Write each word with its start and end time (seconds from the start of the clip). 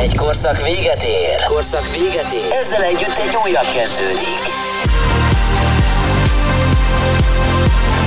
Egy 0.00 0.16
korszak 0.16 0.62
véget 0.62 1.02
ér. 1.02 1.44
Korszak 1.48 1.90
véget 1.90 2.32
ér. 2.32 2.52
Ezzel 2.60 2.82
együtt 2.82 3.18
egy 3.18 3.36
újabb 3.44 3.66
kezdődik. 3.74 4.42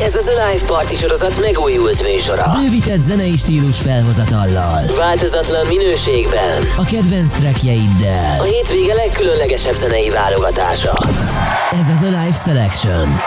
Ez 0.02 0.16
az 0.16 0.28
a 0.28 0.32
Live 0.32 0.66
Party 0.66 0.94
sorozat 0.94 1.40
megújult 1.40 2.04
műsora. 2.04 2.52
Bővített 2.62 3.02
zenei 3.02 3.36
stílus 3.36 3.78
felhozatallal. 3.78 4.82
Változatlan 4.98 5.68
minőségben. 5.68 6.62
A 6.78 6.84
kedvenc 6.84 7.32
trackjeiddel. 7.32 8.40
A 8.40 8.44
hétvége 8.44 8.94
legkülönlegesebb 8.94 9.76
zenei 9.76 10.10
válogatása. 10.10 10.94
Ez 11.80 11.88
az 11.88 12.02
a 12.02 12.06
Live 12.06 12.38
Selection. 12.46 13.20